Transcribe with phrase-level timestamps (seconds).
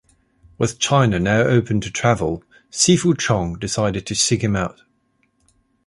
[0.57, 4.81] With China now open to travel, Sifu Chong decided to seek him out.